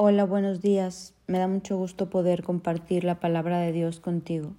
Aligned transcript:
Hola, 0.00 0.26
buenos 0.26 0.60
días. 0.60 1.12
Me 1.26 1.40
da 1.40 1.48
mucho 1.48 1.76
gusto 1.76 2.08
poder 2.08 2.44
compartir 2.44 3.02
la 3.02 3.18
palabra 3.18 3.58
de 3.58 3.72
Dios 3.72 3.98
contigo. 3.98 4.52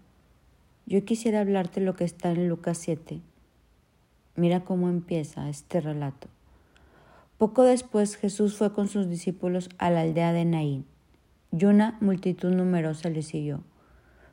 Yo 0.86 1.06
quisiera 1.06 1.40
hablarte 1.40 1.80
lo 1.80 1.96
que 1.96 2.04
está 2.04 2.32
en 2.32 2.50
Lucas 2.50 2.78
7. 2.80 3.22
Mira 4.36 4.66
cómo 4.66 4.90
empieza 4.90 5.48
este 5.48 5.80
relato. 5.80 6.28
Poco 7.38 7.64
después 7.64 8.18
Jesús 8.18 8.58
fue 8.58 8.74
con 8.74 8.90
sus 8.90 9.08
discípulos 9.08 9.70
a 9.78 9.90
la 9.90 10.02
aldea 10.02 10.34
de 10.34 10.44
Naín, 10.44 10.86
y 11.54 11.64
una 11.64 11.98
multitud 12.02 12.52
numerosa 12.54 13.10
le 13.10 13.22
siguió. 13.22 13.64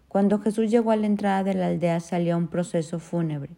Cuando 0.09 0.41
Jesús 0.41 0.73
llegó 0.73 0.91
a 0.91 0.97
la 0.97 1.07
entrada 1.07 1.45
de 1.45 1.55
la 1.55 1.69
aldea 1.69 2.01
salía 2.01 2.37
un 2.37 2.49
proceso 2.49 2.99
fúnebre. 2.99 3.51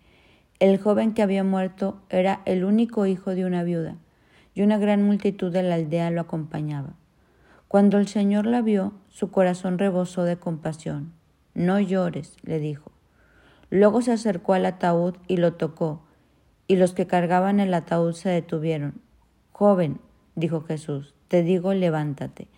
El 0.58 0.76
joven 0.76 1.14
que 1.14 1.22
había 1.22 1.44
muerto 1.44 2.02
era 2.10 2.42
el 2.44 2.62
único 2.62 3.06
hijo 3.06 3.34
de 3.34 3.46
una 3.46 3.62
viuda, 3.62 3.96
y 4.54 4.60
una 4.60 4.76
gran 4.76 5.02
multitud 5.02 5.50
de 5.50 5.62
la 5.62 5.76
aldea 5.76 6.10
lo 6.10 6.20
acompañaba. 6.20 6.92
Cuando 7.68 7.98
el 7.98 8.08
Señor 8.08 8.46
la 8.46 8.62
vio, 8.62 8.94
su 9.10 9.30
corazón 9.30 9.78
rebosó 9.78 10.24
de 10.24 10.38
compasión. 10.38 11.12
No 11.52 11.78
llores, 11.78 12.36
le 12.42 12.58
dijo. 12.58 12.92
Luego 13.68 14.00
se 14.00 14.12
acercó 14.12 14.54
al 14.54 14.64
ataúd 14.64 15.16
y 15.26 15.36
lo 15.36 15.52
tocó, 15.52 16.02
y 16.66 16.76
los 16.76 16.94
que 16.94 17.06
cargaban 17.06 17.60
el 17.60 17.74
ataúd 17.74 18.14
se 18.14 18.30
detuvieron. 18.30 19.02
Joven, 19.52 20.00
dijo 20.34 20.62
Jesús, 20.62 21.14
te 21.28 21.42
digo, 21.42 21.74
levántate. 21.74 22.48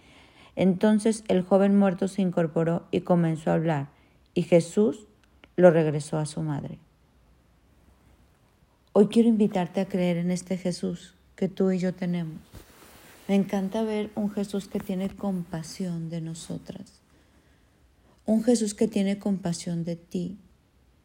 Entonces 0.54 1.24
el 1.26 1.42
joven 1.42 1.76
muerto 1.76 2.06
se 2.06 2.22
incorporó 2.22 2.86
y 2.92 3.00
comenzó 3.00 3.50
a 3.50 3.54
hablar, 3.54 3.88
y 4.34 4.42
Jesús 4.42 5.08
lo 5.56 5.72
regresó 5.72 6.18
a 6.18 6.26
su 6.26 6.42
madre. 6.42 6.78
Hoy 8.92 9.08
quiero 9.08 9.28
invitarte 9.28 9.80
a 9.80 9.86
creer 9.86 10.18
en 10.18 10.30
este 10.30 10.56
Jesús 10.56 11.14
que 11.34 11.48
tú 11.48 11.72
y 11.72 11.78
yo 11.78 11.94
tenemos. 11.94 12.49
Me 13.30 13.36
encanta 13.36 13.84
ver 13.84 14.10
un 14.16 14.28
Jesús 14.28 14.66
que 14.66 14.80
tiene 14.80 15.08
compasión 15.08 16.10
de 16.10 16.20
nosotras. 16.20 16.94
Un 18.26 18.42
Jesús 18.42 18.74
que 18.74 18.88
tiene 18.88 19.20
compasión 19.20 19.84
de 19.84 19.94
ti 19.94 20.36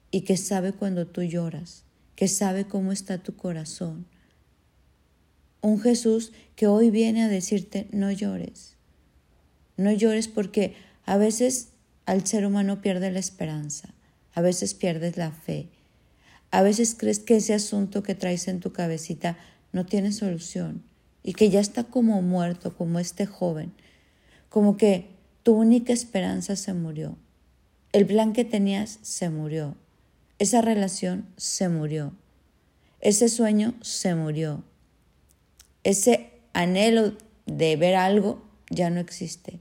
y 0.09 0.21
que 0.21 0.35
sabe 0.35 0.73
cuando 0.73 1.05
tú 1.05 1.21
lloras, 1.21 1.83
que 2.15 2.27
sabe 2.27 2.65
cómo 2.65 2.91
está 2.91 3.19
tu 3.19 3.35
corazón. 3.35 4.07
Un 5.61 5.79
Jesús 5.79 6.31
que 6.55 6.65
hoy 6.65 6.89
viene 6.89 7.21
a 7.21 7.27
decirte, 7.27 7.87
no 7.91 8.11
llores. 8.11 8.75
No 9.77 9.91
llores 9.91 10.27
porque 10.27 10.73
a 11.05 11.17
veces 11.17 11.73
al 12.07 12.25
ser 12.25 12.47
humano 12.47 12.81
pierde 12.81 13.11
la 13.11 13.19
esperanza, 13.19 13.93
a 14.33 14.41
veces 14.41 14.73
pierdes 14.73 15.15
la 15.15 15.29
fe, 15.29 15.69
a 16.49 16.63
veces 16.63 16.95
crees 16.97 17.19
que 17.19 17.35
ese 17.35 17.53
asunto 17.53 18.01
que 18.01 18.15
traes 18.15 18.47
en 18.47 18.61
tu 18.61 18.73
cabecita 18.73 19.37
no 19.73 19.85
tiene 19.85 20.11
solución 20.11 20.81
y 21.27 21.33
que 21.33 21.49
ya 21.49 21.59
está 21.59 21.83
como 21.83 22.21
muerto, 22.21 22.77
como 22.77 22.99
este 22.99 23.25
joven, 23.25 23.73
como 24.47 24.77
que 24.77 25.09
tu 25.41 25.53
única 25.55 25.91
esperanza 25.91 26.55
se 26.55 26.71
murió, 26.75 27.17
el 27.93 28.05
plan 28.05 28.31
que 28.31 28.45
tenías 28.45 28.99
se 29.01 29.31
murió, 29.31 29.75
esa 30.37 30.61
relación 30.61 31.25
se 31.35 31.67
murió, 31.67 32.13
ese 33.01 33.27
sueño 33.27 33.73
se 33.81 34.13
murió, 34.13 34.63
ese 35.83 36.29
anhelo 36.53 37.17
de 37.47 37.75
ver 37.75 37.95
algo 37.95 38.43
ya 38.69 38.91
no 38.91 38.99
existe. 38.99 39.59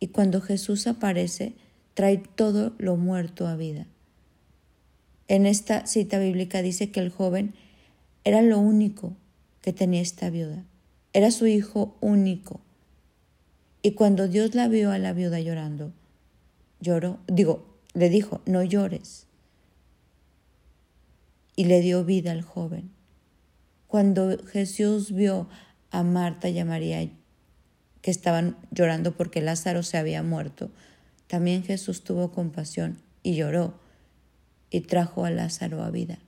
Y 0.00 0.08
cuando 0.08 0.40
Jesús 0.40 0.88
aparece, 0.88 1.54
trae 1.94 2.18
todo 2.18 2.72
lo 2.78 2.96
muerto 2.96 3.46
a 3.46 3.54
vida. 3.54 3.86
En 5.28 5.46
esta 5.46 5.86
cita 5.86 6.18
bíblica 6.18 6.60
dice 6.60 6.90
que 6.90 6.98
el 6.98 7.10
joven 7.10 7.54
era 8.24 8.42
lo 8.42 8.58
único 8.58 9.14
que 9.62 9.72
tenía 9.72 10.00
esta 10.00 10.30
viuda. 10.30 10.64
Era 11.12 11.30
su 11.30 11.46
hijo 11.46 11.96
único. 12.00 12.60
Y 13.82 13.92
cuando 13.92 14.28
Dios 14.28 14.54
la 14.54 14.68
vio 14.68 14.90
a 14.90 14.98
la 14.98 15.12
viuda 15.12 15.40
llorando, 15.40 15.92
lloró, 16.80 17.18
digo, 17.26 17.66
le 17.94 18.08
dijo, 18.10 18.40
no 18.46 18.62
llores. 18.62 19.26
Y 21.56 21.64
le 21.64 21.80
dio 21.80 22.04
vida 22.04 22.32
al 22.32 22.42
joven. 22.42 22.90
Cuando 23.86 24.38
Jesús 24.46 25.12
vio 25.12 25.48
a 25.90 26.02
Marta 26.02 26.48
y 26.48 26.58
a 26.58 26.64
María 26.64 27.10
que 28.02 28.10
estaban 28.10 28.56
llorando 28.70 29.16
porque 29.16 29.40
Lázaro 29.40 29.82
se 29.82 29.98
había 29.98 30.22
muerto, 30.22 30.70
también 31.26 31.64
Jesús 31.64 32.02
tuvo 32.02 32.32
compasión 32.32 32.98
y 33.22 33.34
lloró 33.34 33.74
y 34.70 34.82
trajo 34.82 35.24
a 35.24 35.30
Lázaro 35.30 35.82
a 35.82 35.90
vida. 35.90 36.18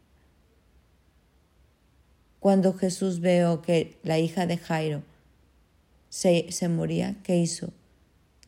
Cuando 2.42 2.72
Jesús 2.72 3.20
vio 3.20 3.62
que 3.62 4.00
la 4.03 4.19
hija 4.19 4.48
de 4.48 4.58
Jairo 4.58 5.04
se, 6.08 6.50
se 6.50 6.69
moría, 6.69 7.14
¿qué 7.22 7.36
hizo? 7.36 7.72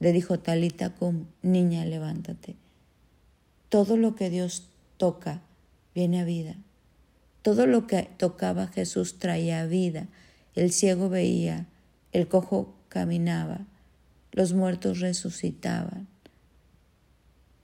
Le 0.01 0.11
dijo, 0.11 0.41
Talita 0.41 0.91
cum, 0.91 1.27
niña, 1.43 1.85
levántate. 1.85 2.57
Todo 3.69 3.97
lo 3.97 4.17
que 4.17 4.31
Dios 4.31 4.65
toca 4.97 5.43
viene 5.95 6.21
a 6.21 6.25
vida. 6.25 6.57
Todo 7.43 7.67
lo 7.67 7.87
que 7.87 8.11
tocaba 8.17 8.67
Jesús 8.67 9.21
traía 9.21 9.65
vida. 9.67 10.09
El 10.57 10.73
ciego 10.73 11.09
veía, 11.09 11.69
el 12.11 12.27
cojo 12.27 12.75
caminaba, 12.89 13.61
los 14.33 14.55
muertos 14.55 14.99
resucitaban. 14.99 16.09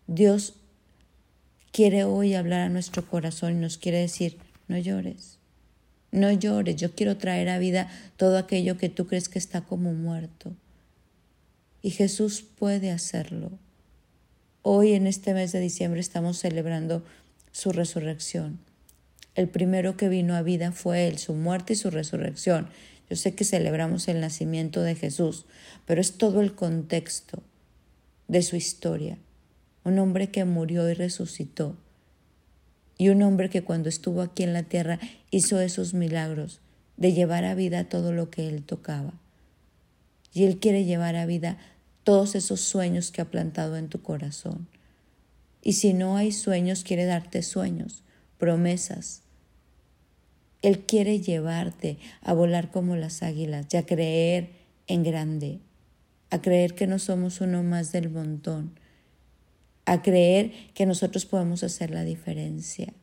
Dios 0.06 0.54
quiere 1.72 2.04
hoy 2.04 2.34
hablar 2.34 2.60
a 2.60 2.68
nuestro 2.68 3.04
corazón 3.04 3.54
y 3.54 3.60
nos 3.60 3.78
quiere 3.78 3.98
decir, 3.98 4.38
no 4.68 4.78
llores. 4.78 5.39
No 6.12 6.30
llores, 6.32 6.76
yo 6.76 6.92
quiero 6.94 7.16
traer 7.16 7.48
a 7.48 7.58
vida 7.58 7.88
todo 8.16 8.36
aquello 8.36 8.76
que 8.76 8.88
tú 8.88 9.06
crees 9.06 9.28
que 9.28 9.38
está 9.38 9.60
como 9.60 9.92
muerto. 9.92 10.52
Y 11.82 11.90
Jesús 11.90 12.42
puede 12.42 12.90
hacerlo. 12.90 13.50
Hoy 14.62 14.92
en 14.92 15.06
este 15.06 15.32
mes 15.34 15.52
de 15.52 15.60
diciembre 15.60 16.00
estamos 16.00 16.38
celebrando 16.38 17.04
su 17.52 17.72
resurrección. 17.72 18.58
El 19.34 19.48
primero 19.48 19.96
que 19.96 20.08
vino 20.08 20.34
a 20.34 20.42
vida 20.42 20.72
fue 20.72 21.06
Él, 21.06 21.18
su 21.18 21.34
muerte 21.34 21.74
y 21.74 21.76
su 21.76 21.90
resurrección. 21.90 22.68
Yo 23.08 23.16
sé 23.16 23.34
que 23.34 23.44
celebramos 23.44 24.08
el 24.08 24.20
nacimiento 24.20 24.82
de 24.82 24.96
Jesús, 24.96 25.46
pero 25.86 26.00
es 26.00 26.18
todo 26.18 26.40
el 26.40 26.54
contexto 26.54 27.42
de 28.28 28.42
su 28.42 28.56
historia. 28.56 29.16
Un 29.84 29.98
hombre 29.98 30.30
que 30.30 30.44
murió 30.44 30.88
y 30.90 30.94
resucitó 30.94 31.76
y 33.00 33.08
un 33.08 33.22
hombre 33.22 33.48
que 33.48 33.62
cuando 33.62 33.88
estuvo 33.88 34.20
aquí 34.20 34.42
en 34.42 34.52
la 34.52 34.64
tierra 34.64 35.00
hizo 35.30 35.58
esos 35.58 35.94
milagros 35.94 36.60
de 36.98 37.14
llevar 37.14 37.46
a 37.46 37.54
vida 37.54 37.88
todo 37.88 38.12
lo 38.12 38.28
que 38.28 38.46
él 38.46 38.62
tocaba. 38.62 39.14
Y 40.34 40.44
él 40.44 40.58
quiere 40.58 40.84
llevar 40.84 41.16
a 41.16 41.24
vida 41.24 41.56
todos 42.04 42.34
esos 42.34 42.60
sueños 42.60 43.10
que 43.10 43.22
ha 43.22 43.30
plantado 43.30 43.78
en 43.78 43.88
tu 43.88 44.02
corazón. 44.02 44.68
Y 45.62 45.72
si 45.72 45.94
no 45.94 46.18
hay 46.18 46.30
sueños, 46.30 46.84
quiere 46.84 47.06
darte 47.06 47.42
sueños, 47.42 48.02
promesas. 48.36 49.22
Él 50.60 50.80
quiere 50.80 51.20
llevarte 51.20 51.96
a 52.20 52.34
volar 52.34 52.70
como 52.70 52.96
las 52.96 53.22
águilas 53.22 53.66
y 53.70 53.78
a 53.78 53.86
creer 53.86 54.50
en 54.88 55.04
grande, 55.04 55.60
a 56.28 56.42
creer 56.42 56.74
que 56.74 56.86
no 56.86 56.98
somos 56.98 57.40
uno 57.40 57.62
más 57.62 57.92
del 57.92 58.10
montón, 58.10 58.78
a 59.90 60.02
creer 60.02 60.52
que 60.72 60.86
nosotros 60.86 61.26
podemos 61.26 61.64
hacer 61.64 61.90
la 61.90 62.04
diferencia. 62.04 62.94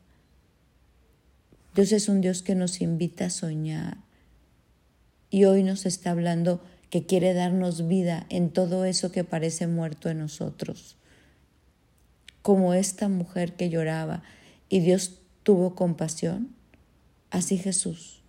Dios 1.74 1.92
es 1.92 2.08
un 2.08 2.22
Dios 2.22 2.40
que 2.40 2.54
nos 2.54 2.80
invita 2.80 3.26
a 3.26 3.30
soñar 3.30 3.98
y 5.28 5.44
hoy 5.44 5.62
nos 5.62 5.84
está 5.84 6.12
hablando 6.12 6.62
que 6.88 7.04
quiere 7.04 7.34
darnos 7.34 7.88
vida 7.88 8.24
en 8.30 8.48
todo 8.48 8.86
eso 8.86 9.12
que 9.12 9.22
parece 9.22 9.66
muerto 9.66 10.08
en 10.08 10.20
nosotros. 10.20 10.96
Como 12.40 12.72
esta 12.72 13.08
mujer 13.08 13.52
que 13.52 13.68
lloraba 13.68 14.22
y 14.70 14.80
Dios 14.80 15.18
tuvo 15.42 15.74
compasión, 15.74 16.54
así 17.28 17.58
Jesús 17.58 18.22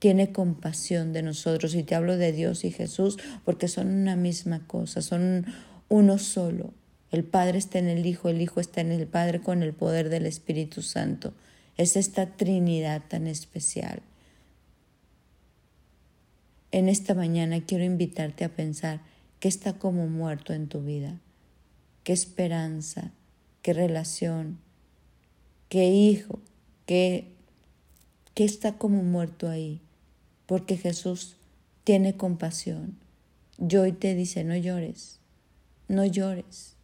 tiene 0.00 0.32
compasión 0.32 1.14
de 1.14 1.22
nosotros. 1.22 1.74
Y 1.74 1.82
te 1.82 1.94
hablo 1.94 2.18
de 2.18 2.32
Dios 2.32 2.66
y 2.66 2.72
Jesús 2.72 3.16
porque 3.46 3.68
son 3.68 3.86
una 3.88 4.16
misma 4.16 4.66
cosa, 4.66 5.00
son 5.00 5.46
uno 5.88 6.18
solo. 6.18 6.74
El 7.10 7.24
Padre 7.24 7.58
está 7.58 7.78
en 7.78 7.88
el 7.88 8.04
Hijo, 8.04 8.28
el 8.28 8.40
Hijo 8.40 8.60
está 8.60 8.80
en 8.80 8.92
el 8.92 9.06
Padre 9.06 9.40
con 9.40 9.62
el 9.62 9.72
poder 9.72 10.08
del 10.08 10.26
Espíritu 10.26 10.82
Santo. 10.82 11.32
Es 11.76 11.96
esta 11.96 12.36
Trinidad 12.36 13.02
tan 13.08 13.26
especial. 13.26 14.02
En 16.72 16.88
esta 16.88 17.14
mañana 17.14 17.60
quiero 17.64 17.84
invitarte 17.84 18.44
a 18.44 18.54
pensar 18.54 19.00
qué 19.40 19.48
está 19.48 19.74
como 19.74 20.08
muerto 20.08 20.52
en 20.52 20.68
tu 20.68 20.82
vida, 20.82 21.20
qué 22.02 22.12
esperanza, 22.12 23.12
qué 23.62 23.72
relación, 23.72 24.58
qué 25.68 25.88
hijo, 25.88 26.40
qué, 26.86 27.28
qué 28.34 28.44
está 28.44 28.72
como 28.78 29.02
muerto 29.02 29.48
ahí, 29.48 29.80
porque 30.46 30.76
Jesús 30.76 31.36
tiene 31.84 32.16
compasión. 32.16 32.96
Hoy 33.58 33.92
te 33.92 34.14
dice, 34.14 34.44
no 34.44 34.56
llores, 34.56 35.18
no 35.88 36.04
llores. 36.04 36.75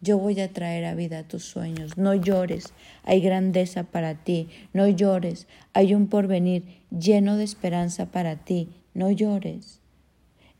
Yo 0.00 0.18
voy 0.18 0.38
a 0.40 0.52
traer 0.52 0.84
a 0.84 0.94
vida 0.94 1.24
tus 1.24 1.44
sueños. 1.44 1.98
No 1.98 2.14
llores, 2.14 2.72
hay 3.02 3.20
grandeza 3.20 3.82
para 3.82 4.14
ti. 4.14 4.48
No 4.72 4.86
llores, 4.88 5.48
hay 5.72 5.94
un 5.94 6.06
porvenir 6.06 6.64
lleno 6.90 7.36
de 7.36 7.44
esperanza 7.44 8.06
para 8.06 8.36
ti. 8.36 8.68
No 8.94 9.10
llores. 9.10 9.80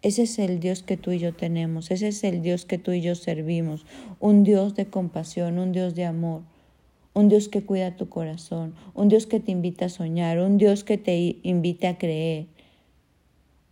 Ese 0.01 0.23
es 0.23 0.39
el 0.39 0.61
Dios 0.61 0.83
que 0.83 0.97
tú 0.97 1.11
y 1.11 1.19
yo 1.19 1.35
tenemos, 1.35 1.91
ese 1.91 2.09
es 2.09 2.23
el 2.23 2.41
Dios 2.41 2.65
que 2.65 2.79
tú 2.79 2.93
y 2.93 3.01
yo 3.01 3.17
servimos, 3.17 3.85
un 4.21 4.45
Dios 4.45 4.77
de 4.77 4.87
compasión, 4.87 5.59
un 5.59 5.73
Dios 5.73 5.97
de 5.97 6.05
amor, 6.05 6.43
un 7.15 7.29
Dios 7.29 7.49
que 7.49 7.65
cuida 7.65 7.97
tu 7.97 8.09
corazón, 8.09 8.75
un 8.95 9.09
Dios 9.09 9.27
que 9.27 9.41
te 9.41 9.51
invita 9.51 9.87
a 9.87 9.89
soñar, 9.89 10.39
un 10.39 10.57
Dios 10.57 10.85
que 10.85 10.99
te 10.99 11.39
invita 11.43 11.89
a 11.89 11.99
creer, 11.99 12.47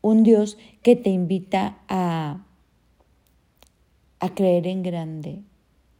un 0.02 0.24
Dios 0.24 0.58
que 0.82 0.96
te 0.96 1.10
invita 1.10 1.78
a, 1.86 2.44
a 4.19 4.34
creer 4.34 4.66
en 4.66 4.82
grande, 4.82 5.42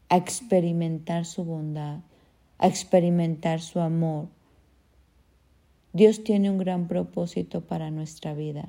a 0.09 0.17
experimentar 0.17 1.25
su 1.25 1.45
bondad, 1.45 2.01
a 2.59 2.67
experimentar 2.67 3.61
su 3.61 3.81
amor. 3.81 4.29
Dios 5.93 6.23
tiene 6.25 6.51
un 6.51 6.59
gran 6.59 6.89
propósito 6.89 7.63
para 7.63 7.91
nuestra 7.91 8.35
vida. 8.35 8.69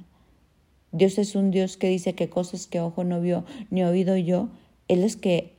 Dios 0.91 1.17
es 1.17 1.35
un 1.35 1.51
Dios 1.51 1.77
que 1.77 1.89
dice 1.89 2.15
que 2.15 2.29
cosas 2.29 2.67
que 2.67 2.79
ojo 2.79 3.03
no 3.03 3.21
vio 3.21 3.43
ni 3.69 3.83
oído 3.83 4.17
yo, 4.17 4.49
Él 4.87 5.03
es 5.03 5.17
que 5.17 5.53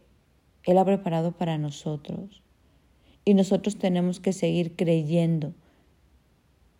Él 0.64 0.78
ha 0.78 0.84
preparado 0.84 1.32
para 1.32 1.58
nosotros. 1.58 2.42
Y 3.24 3.34
nosotros 3.34 3.76
tenemos 3.76 4.20
que 4.20 4.32
seguir 4.32 4.74
creyendo 4.74 5.52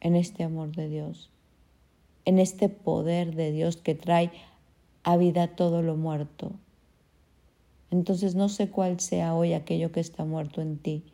en 0.00 0.16
este 0.16 0.44
amor 0.44 0.74
de 0.74 0.88
Dios, 0.88 1.30
en 2.24 2.38
este 2.38 2.68
poder 2.68 3.34
de 3.34 3.52
Dios 3.52 3.76
que 3.76 3.94
trae 3.94 4.30
a 5.02 5.16
vida 5.16 5.48
todo 5.48 5.82
lo 5.82 5.96
muerto. 5.96 6.52
Entonces 7.90 8.34
no 8.34 8.48
sé 8.48 8.70
cuál 8.70 9.00
sea 9.00 9.34
hoy 9.34 9.54
aquello 9.54 9.92
que 9.92 10.00
está 10.00 10.24
muerto 10.24 10.60
en 10.60 10.78
ti, 10.78 11.04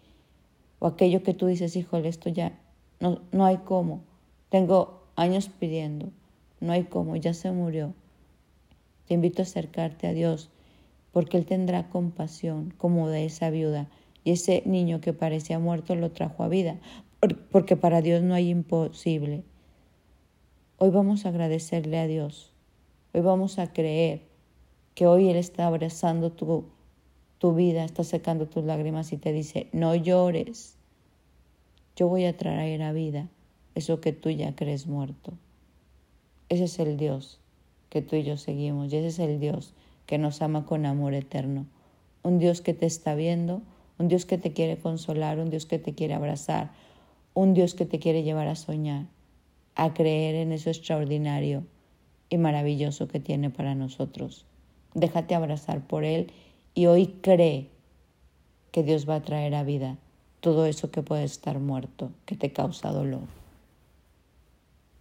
o 0.79 0.87
aquello 0.87 1.23
que 1.23 1.35
tú 1.35 1.47
dices, 1.47 1.77
híjole, 1.77 2.09
esto 2.09 2.29
ya 2.29 2.59
no, 3.01 3.21
no 3.33 3.45
hay 3.45 3.59
cómo. 3.59 4.03
Tengo 4.51 5.05
años 5.17 5.49
pidiendo 5.49 6.11
no 6.65 6.73
hay 6.73 6.85
cómo, 6.85 7.15
ya 7.17 7.35
se 7.35 7.53
murió. 7.53 7.95
Te 9.07 9.15
invito 9.15 9.43
a 9.43 9.45
acercarte 9.45 10.07
a 10.07 10.13
Dios, 10.13 10.51
porque 11.13 11.37
Él 11.37 11.45
tendrá 11.45 11.91
compasión 11.91 12.73
como 12.79 13.09
de 13.09 13.27
esa 13.27 13.51
viuda, 13.51 13.89
y 14.25 14.33
ese 14.33 14.63
niño 14.65 15.01
que 15.01 15.13
parecía 15.13 15.59
muerto 15.59 15.95
lo 15.95 16.11
trajo 16.11 16.43
a 16.43 16.49
vida, 16.49 16.79
porque 17.51 17.77
para 17.77 18.01
Dios 18.01 18.23
no 18.23 18.35
hay 18.35 18.49
imposible. 18.49 19.45
Hoy 20.79 20.91
vamos 20.91 21.27
a 21.27 21.29
agradecerle 21.29 21.99
a 21.99 22.07
Dios, 22.07 22.53
hoy 23.13 23.21
vamos 23.21 23.59
a 23.59 23.73
creer 23.73 24.23
que 24.95 25.07
hoy 25.07 25.29
Él 25.29 25.37
está 25.37 25.67
abrazando 25.67 26.31
tu, 26.31 26.65
tu 27.39 27.55
vida, 27.55 27.85
está 27.85 28.05
secando 28.05 28.47
tus 28.47 28.65
lágrimas 28.65 29.13
y 29.13 29.17
te 29.17 29.33
dice, 29.33 29.69
no 29.73 29.95
llores, 29.95 30.77
yo 31.97 32.09
voy 32.09 32.25
a 32.25 32.37
traer 32.37 32.83
a 32.83 32.93
vida 32.93 33.29
eso 33.75 34.01
que 34.01 34.13
tú 34.13 34.31
ya 34.31 34.55
crees 34.55 34.87
muerto. 34.87 35.33
Ese 36.49 36.65
es 36.65 36.79
el 36.79 36.97
Dios 36.97 37.41
que 37.89 38.03
tú 38.03 38.17
y 38.17 38.23
yo 38.23 38.37
seguimos 38.37 38.93
y 38.93 38.97
ese 38.97 39.09
es 39.09 39.19
el 39.19 39.41
Dios 39.41 39.75
que 40.07 40.19
nos 40.19 40.43
ama 40.43 40.67
con 40.67 40.87
amor 40.87 41.15
eterno. 41.15 41.67
Un 42.23 42.39
Dios 42.39 42.61
que 42.61 42.75
te 42.75 42.87
está 42.87 43.15
viendo, 43.15 43.63
un 43.99 44.09
Dios 44.09 44.27
que 44.27 44.39
te 44.39 44.53
quiere 44.53 44.77
consolar, 44.77 45.39
un 45.39 45.51
Dios 45.51 45.67
que 45.67 45.79
te 45.79 45.95
quiere 45.95 46.15
abrazar, 46.15 46.73
un 47.35 47.55
Dios 47.55 47.75
que 47.75 47.87
te 47.87 47.99
quiere 47.99 48.23
llevar 48.23 48.49
a 48.49 48.57
soñar, 48.57 49.07
a 49.75 49.95
creer 49.95 50.37
en 50.37 50.53
eso 50.53 50.71
extraordinario 50.71 51.65
y 52.29 52.39
maravilloso 52.39 53.09
que 53.09 53.21
tiene 53.21 53.51
para 53.51 53.75
nosotros. 53.75 54.47
Déjate 54.95 55.35
abrazar 55.35 55.81
por 55.87 56.05
Él 56.05 56.33
y 56.75 56.87
hoy 56.87 57.09
cree 57.21 57.69
que 58.73 58.83
Dios 58.83 59.09
va 59.09 59.17
a 59.17 59.23
traer 59.23 59.55
a 59.55 59.63
vida 59.63 59.99
todo 60.41 60.67
eso 60.67 60.91
que 60.91 61.03
puede 61.03 61.25
estar 61.25 61.59
muerto, 61.59 62.11
que 62.27 62.37
te 62.37 62.53
causa 62.53 62.91
dolor. 62.91 63.23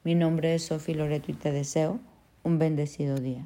Mi 0.04 0.16
nombre 0.16 0.56
es 0.56 0.66
Sofi 0.66 0.94
Loreto 0.94 1.32
y 1.32 1.36
te 1.36 1.52
deseo 1.52 2.00
un 2.44 2.60
bendecido 2.60 3.18
día. 3.18 3.46